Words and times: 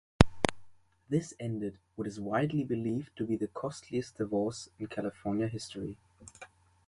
This 1.09 1.35
ended 1.39 1.77
what 1.95 2.07
is 2.07 2.19
widely 2.19 2.63
believed 2.63 3.15
to 3.17 3.27
be 3.27 3.35
the 3.35 3.45
costliest 3.45 4.17
divorce 4.17 4.67
in 4.79 4.87
California 4.87 5.47
history. 5.47 5.95